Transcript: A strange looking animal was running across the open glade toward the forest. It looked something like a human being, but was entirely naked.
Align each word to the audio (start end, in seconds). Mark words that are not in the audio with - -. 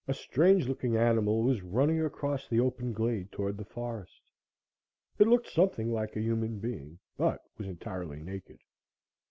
A 0.07 0.15
strange 0.15 0.67
looking 0.67 0.97
animal 0.97 1.43
was 1.43 1.61
running 1.61 2.03
across 2.03 2.47
the 2.47 2.59
open 2.59 2.91
glade 2.91 3.31
toward 3.31 3.55
the 3.55 3.63
forest. 3.65 4.19
It 5.19 5.27
looked 5.27 5.51
something 5.51 5.91
like 5.91 6.15
a 6.15 6.21
human 6.21 6.57
being, 6.57 6.97
but 7.19 7.43
was 7.59 7.67
entirely 7.67 8.19
naked. 8.23 8.57